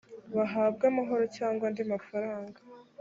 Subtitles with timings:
[0.35, 2.59] bahabwe amahoro cyangwa andi mafaranga